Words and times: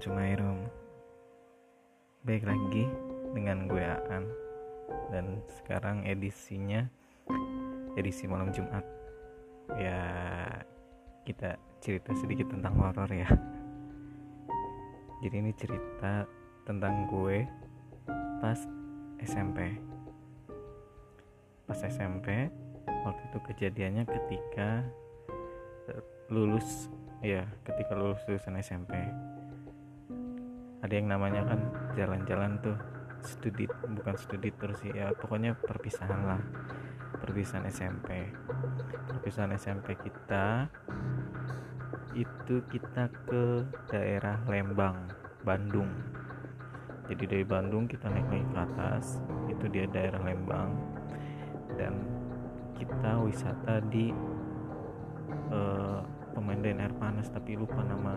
Cumairum 0.00 0.64
Baik 2.24 2.48
lagi 2.48 2.88
dengan 3.36 3.68
gue 3.68 3.84
Aan. 3.84 4.24
Dan 5.12 5.44
sekarang 5.60 6.08
edisinya 6.08 6.88
Edisi 8.00 8.24
malam 8.24 8.48
Jumat. 8.48 8.80
Ya 9.76 10.00
kita 11.28 11.60
cerita 11.84 12.16
sedikit 12.16 12.48
tentang 12.48 12.80
horor 12.80 13.12
ya. 13.12 13.28
Jadi 15.20 15.36
ini 15.36 15.52
cerita 15.52 16.24
tentang 16.64 17.04
gue 17.12 17.44
Pas 18.40 18.56
SMP 19.20 19.76
Pas 21.68 21.76
SMP 21.76 22.48
Waktu 22.88 23.22
itu 23.28 23.38
kejadiannya 23.52 24.08
ketika 24.08 24.80
lulus 26.30 26.86
ya 27.20 27.42
ketika 27.66 27.92
lulus 27.98 28.22
lulusan 28.30 28.56
SMP 28.62 28.94
ada 30.80 30.92
yang 30.96 31.08
namanya 31.12 31.44
kan 31.44 31.60
jalan-jalan 31.92 32.56
tuh 32.64 32.76
studi 33.20 33.68
bukan 33.68 34.16
studi 34.16 34.48
terus 34.56 34.80
ya 34.84 35.12
pokoknya 35.16 35.56
perpisahan 35.56 36.20
lah. 36.24 36.42
Perpisahan 37.20 37.68
SMP 37.68 38.32
perpisahan 39.20 39.52
SMP 39.58 39.98
kita 40.00 40.70
itu 42.16 42.56
kita 42.72 43.12
ke 43.28 43.68
daerah 43.92 44.40
Lembang 44.48 45.12
Bandung. 45.44 45.92
Jadi 47.10 47.26
dari 47.26 47.44
Bandung 47.44 47.84
kita 47.90 48.06
naik 48.08 48.26
lagi 48.30 48.46
ke 48.48 48.58
atas 48.58 49.04
itu 49.50 49.64
dia 49.68 49.84
daerah 49.90 50.22
Lembang. 50.24 50.72
Dan 51.76 52.00
kita 52.80 53.20
wisata 53.20 53.84
di 53.92 54.08
uh, 55.52 56.00
pemandian 56.32 56.80
air 56.80 56.94
panas 56.96 57.28
tapi 57.28 57.58
lupa 57.58 57.84
nama 57.84 58.16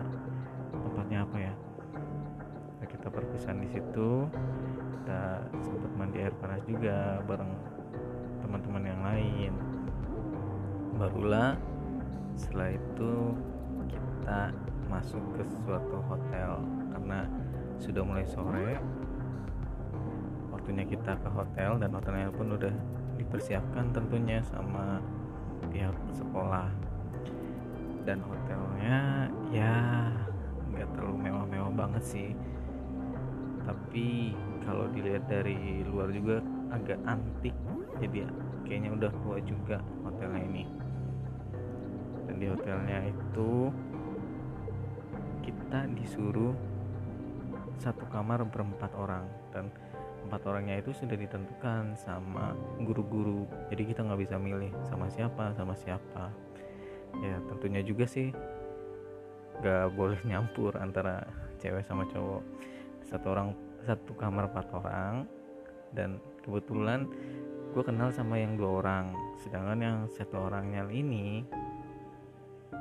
tempatnya 0.72 1.28
apa 1.28 1.36
ya 1.36 1.54
perpisahan 3.14 3.62
di 3.62 3.68
situ. 3.70 4.26
Kita 5.00 5.46
sempat 5.62 5.92
mandi 5.94 6.18
air 6.18 6.34
panas 6.42 6.60
juga 6.66 7.22
bareng 7.24 7.52
teman-teman 8.42 8.84
yang 8.84 9.00
lain. 9.06 9.52
Barulah 10.98 11.54
setelah 12.34 12.74
itu 12.74 13.12
kita 13.86 14.50
masuk 14.90 15.22
ke 15.38 15.42
suatu 15.46 16.02
hotel 16.10 16.58
karena 16.90 17.30
sudah 17.78 18.02
mulai 18.02 18.26
sore. 18.26 18.78
Waktunya 20.50 20.84
kita 20.88 21.14
ke 21.20 21.28
hotel 21.30 21.78
dan 21.78 21.90
hotelnya 21.94 22.30
pun 22.34 22.56
udah 22.56 22.74
dipersiapkan 23.20 23.94
tentunya 23.94 24.42
sama 24.42 24.98
pihak 25.70 25.94
sekolah. 26.14 26.70
Dan 28.04 28.20
hotelnya 28.20 29.28
ya 29.48 29.74
nggak 30.74 30.88
terlalu 30.92 31.30
mewah-mewah 31.30 31.72
banget 31.72 32.02
sih 32.04 32.28
tapi 33.94 34.34
kalau 34.66 34.90
dilihat 34.90 35.22
dari 35.30 35.86
luar 35.86 36.10
juga 36.10 36.42
agak 36.74 36.98
antik 37.06 37.54
jadi 38.02 38.26
kayaknya 38.66 38.90
udah 38.90 39.10
tua 39.22 39.38
juga 39.46 39.78
hotelnya 40.02 40.42
ini. 40.50 40.66
Dan 42.26 42.42
di 42.42 42.50
hotelnya 42.50 43.06
itu 43.06 43.70
kita 45.46 45.86
disuruh 45.94 46.58
satu 47.78 48.02
kamar 48.10 48.42
berempat 48.50 48.90
orang. 48.98 49.30
Dan 49.54 49.70
empat 50.26 50.42
orangnya 50.42 50.82
itu 50.82 50.90
sudah 50.90 51.14
ditentukan 51.14 51.94
sama 51.94 52.50
guru-guru. 52.82 53.46
Jadi 53.70 53.94
kita 53.94 54.02
nggak 54.02 54.26
bisa 54.26 54.42
milih 54.42 54.74
sama 54.90 55.06
siapa 55.06 55.54
sama 55.54 55.78
siapa. 55.78 56.34
Ya 57.22 57.38
tentunya 57.46 57.78
juga 57.86 58.10
sih 58.10 58.34
gak 59.62 59.94
boleh 59.94 60.18
nyampur 60.34 60.74
antara 60.82 61.22
cewek 61.62 61.86
sama 61.86 62.10
cowok. 62.10 62.42
Satu 63.06 63.30
orang 63.30 63.54
satu 63.84 64.16
kamar 64.16 64.48
empat 64.50 64.68
orang 64.72 65.28
dan 65.94 66.18
kebetulan 66.42 67.06
gue 67.72 67.82
kenal 67.84 68.10
sama 68.10 68.40
yang 68.40 68.56
dua 68.56 68.82
orang. 68.82 69.14
Sedangkan 69.40 69.78
yang 69.80 69.96
satu 70.10 70.48
orangnya 70.48 70.84
ini 70.90 71.44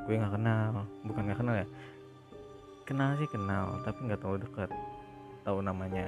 gue 0.07 0.15
nggak 0.15 0.33
kenal. 0.35 0.87
Bukan 1.05 1.21
nggak 1.27 1.39
kenal 1.39 1.55
ya? 1.59 1.67
Kenal 2.83 3.09
sih 3.19 3.29
kenal 3.29 3.79
tapi 3.83 3.99
nggak 4.07 4.21
tahu 4.21 4.35
dekat. 4.39 4.69
Tahu 5.43 5.59
namanya. 5.59 6.07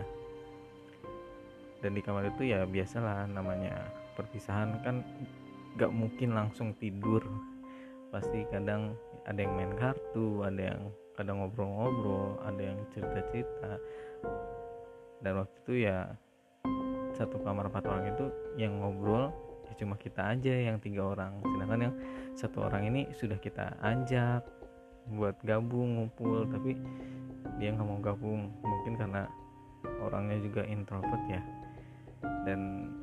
Dan 1.84 1.94
di 1.94 2.02
kamar 2.02 2.32
itu 2.34 2.50
ya 2.50 2.66
biasalah 2.66 3.30
namanya 3.30 3.76
perpisahan. 4.18 4.82
Kan 4.82 5.06
gak 5.76 5.92
mungkin 5.92 6.34
langsung 6.34 6.74
tidur. 6.80 7.22
Pasti 8.10 8.48
kadang 8.48 8.96
ada 9.26 9.42
yang 9.42 9.54
main 9.58 9.74
kartu 9.76 10.46
ada 10.46 10.74
yang 10.74 10.82
kadang 11.18 11.42
ngobrol-ngobrol 11.42 12.38
ada 12.46 12.62
yang 12.62 12.80
cerita-cerita 12.94 13.82
dan 15.26 15.42
waktu 15.42 15.58
itu 15.66 15.74
ya 15.90 16.14
satu 17.18 17.42
kamar 17.42 17.74
empat 17.74 17.90
orang 17.90 18.14
itu 18.14 18.26
yang 18.62 18.78
ngobrol 18.78 19.34
ya 19.66 19.74
cuma 19.82 19.98
kita 19.98 20.22
aja 20.22 20.54
yang 20.54 20.78
tiga 20.78 21.02
orang. 21.02 21.42
Sedangkan 21.42 21.90
yang 21.90 21.96
satu 22.38 22.70
orang 22.70 22.94
ini 22.94 23.10
sudah 23.18 23.42
kita 23.42 23.74
ajak 23.82 24.46
buat 25.10 25.34
gabung 25.42 25.98
ngumpul 25.98 26.46
tapi 26.46 26.78
dia 27.58 27.74
nggak 27.74 27.88
mau 27.90 27.98
gabung. 27.98 28.54
Mungkin 28.62 28.94
karena 29.02 29.26
orangnya 30.06 30.38
juga 30.46 30.62
introvert 30.70 31.24
ya. 31.26 31.42
Dan 32.46 32.94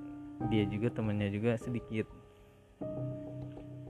dia 0.47 0.63
juga 0.71 0.95
temannya 0.95 1.27
juga 1.35 1.59
sedikit. 1.59 2.07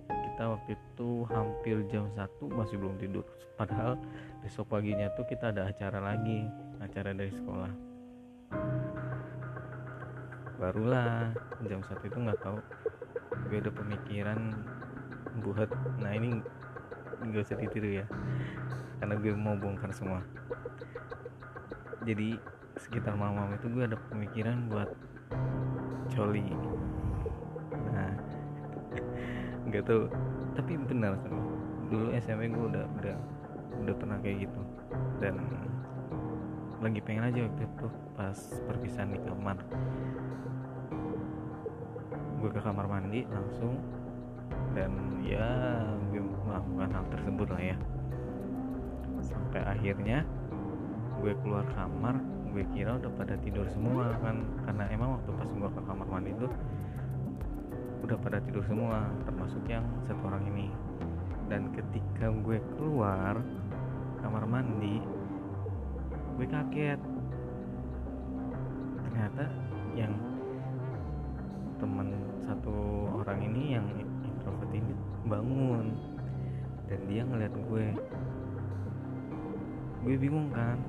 Kita 0.08 0.48
waktu 0.48 0.72
itu 0.72 1.28
hampir 1.28 1.84
jam 1.92 2.08
satu 2.16 2.48
masih 2.48 2.80
belum 2.80 2.96
tidur. 2.96 3.28
Padahal 3.60 4.00
besok 4.40 4.72
paginya 4.72 5.12
tuh 5.12 5.28
kita 5.28 5.52
ada 5.52 5.68
acara 5.68 6.00
lagi 6.00 6.48
acara 6.80 7.12
dari 7.12 7.30
sekolah 7.30 7.91
barulah 10.62 11.34
jam 11.66 11.82
satu 11.82 12.06
itu 12.06 12.14
nggak 12.22 12.38
tahu. 12.38 12.62
Gue 13.50 13.58
ada 13.58 13.74
pemikiran 13.74 14.54
buat 15.42 15.66
nah 15.98 16.14
ini 16.14 16.38
gak 17.34 17.42
usah 17.50 17.58
ditiru 17.58 17.98
ya 17.98 18.06
karena 19.02 19.18
gue 19.18 19.34
mau 19.34 19.58
bongkar 19.58 19.90
semua. 19.90 20.22
Jadi 22.06 22.38
sekitar 22.78 23.18
malam-malam 23.18 23.58
itu 23.58 23.66
gue 23.74 23.90
ada 23.90 23.98
pemikiran 24.14 24.70
buat 24.70 24.86
coli. 26.14 26.46
Nggak 29.66 29.82
tahu. 29.82 30.06
Tapi 30.54 30.72
benar 30.86 31.18
dulu 31.90 32.14
SMP 32.22 32.46
gue 32.54 32.64
udah 32.70 32.86
udah 33.02 33.16
udah 33.82 33.94
pernah 33.98 34.22
kayak 34.22 34.46
gitu. 34.46 34.60
Dan 35.18 35.42
lagi 36.82 36.98
pengen 36.98 37.30
aja 37.30 37.46
waktu 37.46 37.62
itu 37.62 37.86
pas 38.18 38.38
perpisahan 38.66 39.14
di 39.14 39.20
kamar. 39.22 39.54
Gue 42.42 42.50
ke 42.50 42.58
kamar 42.58 42.90
mandi 42.90 43.22
langsung 43.30 43.78
dan 44.74 44.90
ya 45.22 45.46
gue 46.10 46.18
melakukan 46.18 46.90
hal 46.90 47.06
tersebut 47.14 47.46
lah 47.54 47.62
ya. 47.62 47.76
Sampai 49.22 49.62
akhirnya 49.62 50.26
gue 51.22 51.32
keluar 51.46 51.62
kamar 51.70 52.18
gue 52.50 52.66
kira 52.74 52.98
udah 52.98 53.14
pada 53.14 53.38
tidur 53.38 53.70
semua 53.70 54.10
kan. 54.18 54.42
Karena 54.66 54.90
emang 54.90 55.22
waktu 55.22 55.30
pas 55.38 55.46
gue 55.46 55.70
ke 55.70 55.80
kamar 55.86 56.06
mandi 56.10 56.34
itu 56.34 56.50
udah 58.02 58.18
pada 58.18 58.42
tidur 58.42 58.66
semua 58.66 59.06
termasuk 59.22 59.62
yang 59.70 59.86
satu 60.10 60.18
orang 60.26 60.50
ini. 60.50 60.66
Dan 61.46 61.70
ketika 61.70 62.26
gue 62.42 62.58
keluar 62.74 63.38
kamar 64.18 64.50
mandi 64.50 65.21
gue 66.42 66.50
kaget. 66.50 66.98
Ternyata 69.06 69.46
yang 69.94 70.10
teman 71.78 72.10
satu 72.42 72.74
orang 73.22 73.46
ini 73.46 73.78
yang 73.78 73.86
introvert 74.26 74.74
ini 74.74 74.90
bangun. 75.30 75.94
Dan 76.90 77.00
dia 77.06 77.22
ngeliat 77.22 77.54
gue. 77.54 77.86
Gue 80.02 80.18
bingung 80.18 80.50
kan 80.50 80.82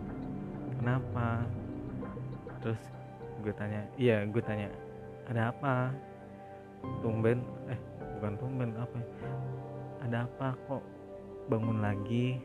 kenapa? 0.81 1.45
Terus 2.65 2.81
gue 3.45 3.53
tanya 3.53 3.85
iya 4.01 4.25
gue 4.25 4.41
tanya 4.41 4.73
ada 5.29 5.53
apa? 5.53 5.93
Tumben 7.05 7.45
eh 7.69 7.77
bukan 8.17 8.33
tumben 8.41 8.73
apa 8.73 8.97
ya? 8.97 9.05
ada 10.01 10.17
apa 10.25 10.57
kok 10.65 10.83
bangun 11.45 11.77
lagi 11.77 12.41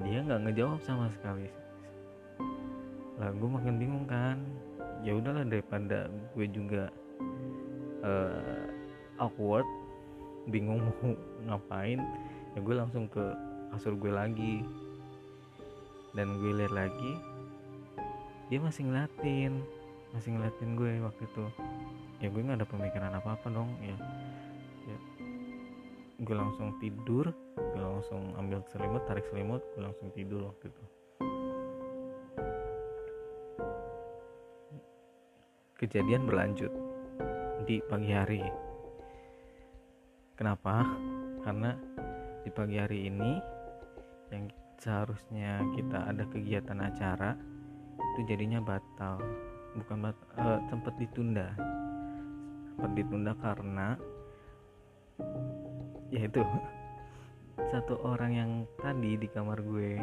dia 0.00 0.24
nggak 0.24 0.40
ngejawab 0.48 0.80
sama 0.82 1.12
sekali. 1.12 1.48
Lah 3.20 3.30
gue 3.36 3.48
makin 3.48 3.74
bingung 3.76 4.06
kan. 4.08 4.40
Ya 5.00 5.16
udahlah 5.16 5.48
daripada 5.48 6.08
gue 6.36 6.46
juga 6.48 6.92
uh, 8.04 8.64
awkward 9.20 9.64
bingung 10.48 10.80
mau 10.80 11.16
ngapain 11.48 12.00
ya 12.56 12.58
gue 12.60 12.74
langsung 12.74 13.08
ke 13.08 13.24
kasur 13.72 13.96
gue 13.96 14.12
lagi. 14.12 14.64
Dan 16.16 16.40
gue 16.42 16.52
lihat 16.56 16.74
lagi 16.74 17.12
dia 18.50 18.58
masih 18.58 18.90
ngeliatin 18.90 19.62
masih 20.10 20.34
ngeliatin 20.34 20.74
gue 20.74 20.92
waktu 21.06 21.22
itu. 21.22 21.44
Ya 22.20 22.28
gue 22.28 22.40
nggak 22.42 22.60
ada 22.60 22.68
pemikiran 22.68 23.12
apa 23.16 23.38
apa 23.38 23.46
dong 23.48 23.70
ya, 23.80 23.96
gue 26.20 26.36
langsung 26.36 26.76
tidur 26.76 27.32
gue 27.56 27.80
langsung 27.80 28.36
ambil 28.36 28.60
selimut 28.68 29.00
tarik 29.08 29.24
selimut 29.32 29.64
gue 29.72 29.80
langsung 29.80 30.12
tidur 30.12 30.52
waktu 30.52 30.68
itu. 30.68 30.84
Kejadian 35.80 36.28
berlanjut 36.28 36.68
di 37.64 37.80
pagi 37.88 38.12
hari. 38.12 38.44
Kenapa? 40.36 40.84
Karena 41.40 41.72
di 42.44 42.52
pagi 42.52 42.76
hari 42.76 43.08
ini 43.08 43.40
yang 44.28 44.44
seharusnya 44.76 45.64
kita 45.72 46.04
ada 46.04 46.24
kegiatan 46.28 46.84
acara 46.84 47.32
itu 47.96 48.20
jadinya 48.28 48.60
batal. 48.60 49.24
Bukan 49.72 49.96
bat, 50.04 50.16
eh, 50.36 50.44
uh, 50.44 50.60
sempat 50.68 50.92
ditunda. 51.00 51.48
Sempat 52.76 52.90
ditunda 52.92 53.32
karena 53.40 53.96
yaitu 56.10 56.42
satu 57.70 57.94
orang 58.02 58.30
yang 58.34 58.50
tadi 58.82 59.14
di 59.14 59.30
kamar 59.30 59.62
gue 59.62 60.02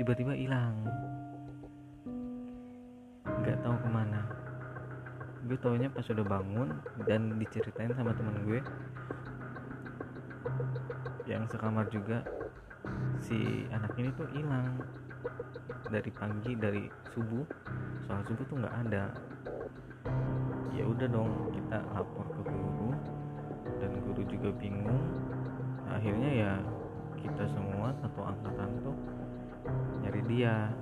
tiba-tiba 0.00 0.32
hilang. 0.32 0.76
Nggak 3.24 3.58
tahu 3.60 3.76
ke 3.76 3.88
mana. 3.92 4.20
Gue 5.46 5.58
taunya 5.60 5.92
pas 5.92 6.08
udah 6.08 6.26
bangun 6.26 6.68
dan 7.04 7.36
diceritain 7.36 7.92
sama 7.92 8.16
teman 8.16 8.36
gue 8.48 8.60
yang 11.26 11.42
sekamar 11.50 11.90
juga 11.90 12.22
si 13.18 13.66
anak 13.74 13.92
ini 13.98 14.14
tuh 14.14 14.30
hilang 14.32 14.78
dari 15.92 16.10
pagi 16.16 16.52
dari 16.56 16.84
subuh. 17.12 17.44
Soal 18.08 18.24
subuh 18.24 18.44
tuh 18.48 18.56
nggak 18.62 18.76
ada. 18.88 19.04
Ya 20.72 20.84
udah 20.84 21.08
dong 21.08 21.52
kita 21.52 21.78
lapor 21.92 22.26
ke 22.30 22.40
guru 22.46 22.75
dan 23.86 24.02
guru 24.02 24.26
juga 24.26 24.50
bingung. 24.58 25.06
Akhirnya 25.86 26.30
ya 26.34 26.52
kita 27.22 27.46
semua 27.54 27.94
satu 28.02 28.18
angkatan 28.26 28.70
tuh 28.82 28.96
nyari 30.02 30.22
dia. 30.26 30.74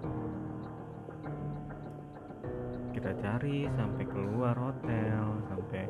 Kita 2.96 3.12
cari 3.20 3.68
sampai 3.76 4.04
keluar 4.08 4.56
hotel 4.56 5.44
sampai 5.52 5.84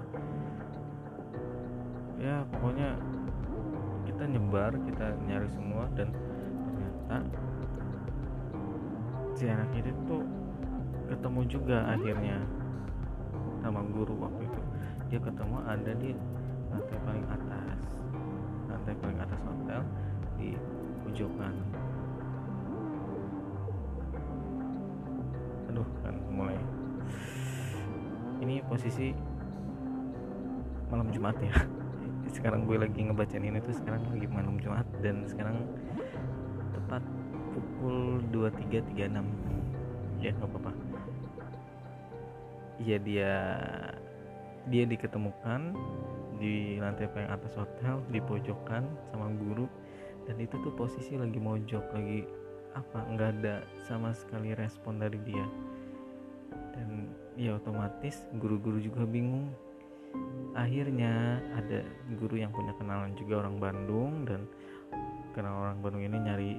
ya 2.18 2.42
pokoknya 2.50 2.98
kita 4.10 4.24
nyebar 4.26 4.74
kita 4.82 5.06
nyari 5.22 5.46
semua 5.54 5.86
dan 5.94 6.10
ternyata 6.10 7.16
si 9.38 9.44
anak 9.46 9.70
itu 9.78 9.94
tuh 10.10 10.26
ketemu 11.06 11.40
juga 11.46 11.86
akhirnya 11.94 12.42
sama 13.62 13.86
guru 13.86 14.18
waktu 14.18 14.42
itu. 14.50 14.60
Dia 15.14 15.20
ketemu 15.22 15.56
ada 15.62 15.92
di 15.94 16.10
lantai 16.74 16.98
paling 17.06 17.26
atas. 17.30 17.80
Lantai 18.66 18.94
paling 18.98 19.18
atas 19.22 19.40
hotel 19.46 19.80
di 20.34 20.58
pojokan. 21.06 21.54
Aduh 25.70 25.86
kan 26.02 26.14
mulai. 26.34 26.58
Ini 28.42 28.66
posisi 28.66 29.14
malam 30.90 31.14
Jumat 31.14 31.38
ya. 31.38 31.54
Sekarang 32.36 32.66
gue 32.66 32.74
lagi 32.74 32.98
ngebacain 33.06 33.46
ini 33.46 33.62
tuh 33.62 33.78
sekarang 33.78 34.10
lagi 34.10 34.26
malam 34.26 34.58
Jumat 34.58 34.82
dan 34.98 35.22
sekarang 35.30 35.62
tepat 36.74 37.04
pukul 37.54 38.18
23.36 38.34 39.22
ya 40.18 40.34
nggak 40.34 40.50
apa-apa. 40.50 40.72
Iya 42.82 42.96
dia 42.98 43.32
dia 44.68 44.84
diketemukan 44.88 45.76
di 46.40 46.76
lantai 46.80 47.08
paling 47.08 47.30
atas 47.30 47.54
hotel 47.56 48.00
di 48.08 48.20
pojokan 48.20 48.84
sama 49.12 49.28
guru. 49.32 49.68
Dan 50.24 50.40
itu 50.40 50.56
tuh 50.64 50.72
posisi 50.72 51.20
lagi 51.20 51.36
mojok 51.36 51.84
lagi 51.92 52.24
apa 52.74 52.98
nggak 53.12 53.30
ada 53.40 53.62
sama 53.84 54.16
sekali 54.16 54.56
respon 54.56 54.98
dari 54.98 55.20
dia. 55.22 55.46
Dan 56.74 57.12
ya 57.36 57.60
otomatis 57.60 58.24
guru-guru 58.40 58.80
juga 58.80 59.04
bingung. 59.04 59.52
Akhirnya 60.54 61.42
ada 61.58 61.82
guru 62.14 62.38
yang 62.38 62.54
punya 62.54 62.72
kenalan 62.78 63.12
juga 63.18 63.42
orang 63.42 63.58
Bandung 63.58 64.22
dan 64.22 64.46
kenal 65.34 65.66
orang 65.66 65.82
Bandung 65.82 66.02
ini 66.06 66.18
nyari 66.22 66.52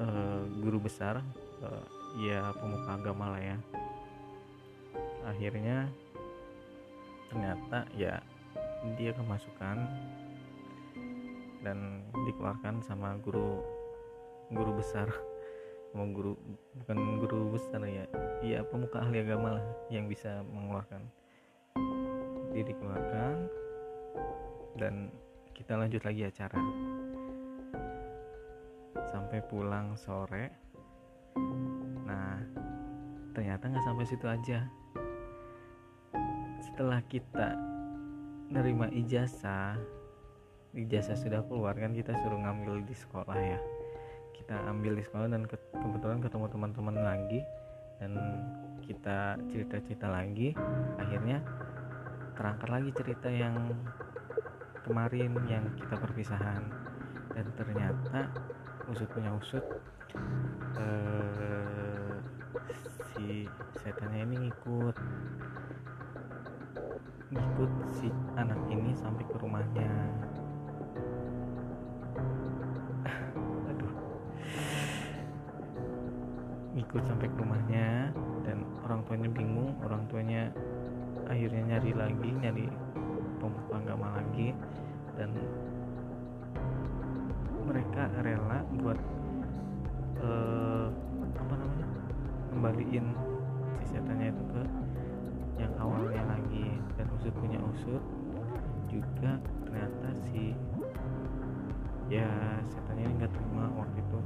uh, 0.00 0.42
guru 0.64 0.80
besar 0.80 1.20
uh, 1.60 1.84
ya 2.16 2.48
pemuka 2.56 2.96
agama 2.96 3.36
lah 3.36 3.42
ya. 3.44 3.56
Akhirnya 5.28 5.92
ternyata 7.30 7.86
ya 7.98 8.22
dia 8.94 9.10
kemasukan 9.16 9.76
dan 11.66 12.06
dikeluarkan 12.14 12.78
sama 12.84 13.18
guru 13.18 13.58
guru 14.54 14.78
besar. 14.78 15.10
Mau 15.96 16.04
guru 16.12 16.36
bukan 16.82 16.98
guru 17.24 17.56
besar 17.56 17.80
ya 17.88 18.04
ya 18.44 18.60
pemuka 18.68 19.00
ahli 19.00 19.24
agama 19.24 19.56
lah 19.58 19.66
yang 19.88 20.06
bisa 20.06 20.44
mengeluarkan. 20.52 21.02
Dia 22.52 22.62
dikeluarkan 22.62 23.34
dan 24.76 25.08
kita 25.56 25.74
lanjut 25.74 26.04
lagi 26.04 26.28
acara. 26.28 26.60
Sampai 29.08 29.40
pulang 29.48 29.96
sore. 29.96 30.52
Nah 32.04 32.44
ternyata 33.32 33.68
nggak 33.72 33.84
sampai 33.84 34.04
situ 34.04 34.26
aja 34.28 34.68
setelah 36.76 37.00
kita 37.08 37.56
nerima 38.52 38.84
ijazah 38.92 39.80
ijazah 40.76 41.16
sudah 41.16 41.40
keluar 41.48 41.72
kan 41.72 41.96
kita 41.96 42.12
suruh 42.20 42.36
ngambil 42.36 42.84
di 42.84 42.92
sekolah 42.92 43.32
ya. 43.32 43.56
Kita 44.36 44.60
ambil 44.68 45.00
di 45.00 45.00
sekolah 45.00 45.32
dan 45.32 45.48
ke 45.48 45.56
kebetulan 45.72 46.20
ketemu 46.20 46.52
teman-teman 46.52 46.96
lagi 47.00 47.40
dan 47.96 48.12
kita 48.84 49.40
cerita-cerita 49.48 50.04
lagi. 50.04 50.52
Akhirnya 51.00 51.40
terangkat 52.36 52.68
lagi 52.68 52.92
cerita 52.92 53.32
yang 53.32 53.72
kemarin 54.84 55.32
yang 55.48 55.64
kita 55.80 55.96
perpisahan. 55.96 56.60
Dan 57.32 57.56
ternyata 57.56 58.28
usut 58.92 59.08
punya 59.16 59.32
usut 59.32 59.64
eh, 60.76 62.20
si 63.16 63.48
setannya 63.80 64.28
ini 64.28 64.36
ngikut 64.52 64.96
ngikut 67.26 67.70
si 67.90 68.06
anak 68.38 68.58
ini 68.70 68.94
sampai 68.94 69.24
ke 69.26 69.36
rumahnya. 69.42 69.90
Aduh. 73.66 73.94
Ngikut 76.78 77.02
sampai 77.02 77.26
ke 77.26 77.36
rumahnya 77.42 78.14
dan 78.46 78.62
orang 78.86 79.02
tuanya 79.10 79.30
bingung. 79.34 79.74
Orang 79.82 80.06
tuanya 80.06 80.54
akhirnya 81.26 81.62
nyari 81.74 81.90
lagi 81.98 82.30
nyari 82.38 82.66
pemuka 83.42 83.74
agama 83.74 84.22
lagi 84.22 84.54
dan 85.18 85.34
mereka 87.66 88.06
rela 88.22 88.62
buat 88.78 88.98
uh, 90.22 90.86
apa 91.34 91.54
namanya 91.58 91.86
kembaliin 92.54 93.06
yang 95.56 95.72
awalnya 95.80 96.22
lagi 96.28 96.76
dan 97.00 97.06
usut 97.16 97.32
punya 97.40 97.56
usut 97.72 98.02
juga 98.86 99.40
ternyata 99.64 100.08
si 100.28 100.52
ya 102.06 102.28
setannya 102.70 103.08
ini 103.08 103.14
nggak 103.18 103.32
terima 103.32 103.66
waktu 103.74 103.98
itu. 103.98 104.18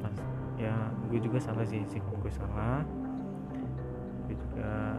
Pas 0.00 0.16
ya 0.56 0.74
gue 1.10 1.20
juga 1.20 1.38
salah 1.42 1.66
sih 1.66 1.82
sikap 1.86 2.14
gue 2.22 2.32
salah. 2.32 2.82
Gue 4.26 4.34
juga 4.38 4.96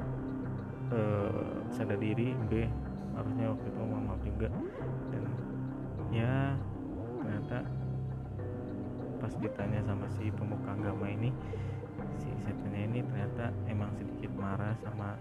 uh, 0.94 1.58
sadar 1.74 1.98
diri 1.98 2.36
gue 2.51 2.68
harusnya 3.18 3.51
waktu 3.51 3.65
itu 3.68 3.79
ngomong 3.79 4.03
maaf 4.13 4.22
juga. 4.24 4.50
Dan 5.10 5.24
ya 6.13 6.53
ternyata 7.20 7.65
pas 9.20 9.34
ditanya 9.36 9.84
sama 9.84 10.08
si 10.15 10.32
pemuka 10.32 10.72
agama 10.74 11.12
ini 11.12 11.29
si 12.19 12.29
setannya 12.43 12.81
ini 12.91 12.99
ternyata 13.01 13.49
emang 13.71 13.89
sedikit 13.95 14.31
marah 14.35 14.75
sama 14.83 15.15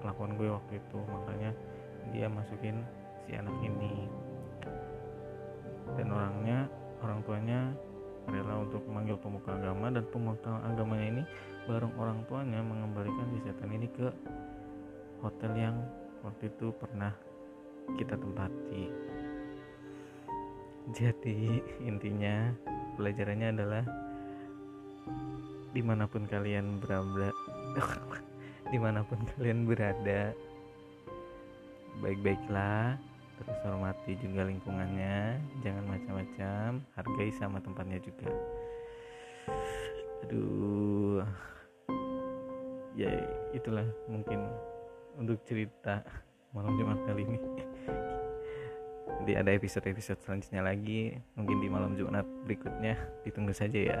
kelakuan 0.00 0.34
gue 0.34 0.48
waktu 0.48 0.72
itu. 0.80 0.98
Makanya 0.98 1.50
dia 2.10 2.26
masukin 2.26 2.82
si 3.28 3.36
anak 3.36 3.54
ini. 3.60 4.08
Dan 5.96 6.12
orangnya 6.12 6.68
orang 7.00 7.20
tuanya 7.24 7.60
rela 8.28 8.60
untuk 8.60 8.84
memanggil 8.84 9.16
pemuka 9.20 9.56
agama 9.56 9.88
dan 9.88 10.04
pemuka 10.12 10.52
agamanya 10.68 11.06
ini 11.16 11.22
bareng 11.64 11.94
orang 11.96 12.20
tuanya 12.28 12.60
mengembalikan 12.60 13.24
si 13.32 13.38
setan 13.40 13.72
ini 13.72 13.88
ke 13.88 14.08
hotel 15.24 15.52
yang 15.56 15.76
waktu 16.20 16.52
itu 16.52 16.68
pernah 16.76 17.12
kita 17.96 18.20
tempati. 18.20 18.84
Jadi 20.92 21.60
intinya 21.84 22.52
pelajarannya 22.96 23.48
adalah 23.52 23.84
di 25.72 25.82
mana 25.84 26.08
pun 26.08 26.24
kalian 26.24 26.80
berada 26.80 27.28
di 28.72 28.78
mana 28.80 29.04
pun 29.04 29.20
kalian 29.36 29.68
berada 29.68 30.32
baik-baiklah 32.00 32.96
terus 33.38 33.58
hormati 33.62 34.18
juga 34.18 34.42
lingkungannya 34.50 35.38
jangan 35.62 35.84
macam-macam 35.86 36.68
hargai 36.98 37.30
sama 37.38 37.62
tempatnya 37.62 37.98
juga. 38.02 38.30
Aduh 40.26 41.22
ya 42.98 43.14
itulah 43.54 43.86
mungkin 44.10 44.42
untuk 45.14 45.38
cerita 45.46 46.02
malam 46.50 46.74
Jumat 46.74 46.98
kali 47.06 47.22
ini. 47.22 47.38
Nanti 49.08 49.32
ada 49.34 49.50
episode-episode 49.54 50.18
selanjutnya 50.22 50.62
lagi 50.66 51.14
mungkin 51.38 51.62
di 51.62 51.68
malam 51.70 51.94
Jumat 51.94 52.26
berikutnya 52.46 52.98
ditunggu 53.22 53.54
saja 53.54 53.78
ya 53.78 54.00